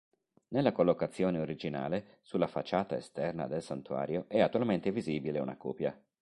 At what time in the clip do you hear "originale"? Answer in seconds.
1.37-2.17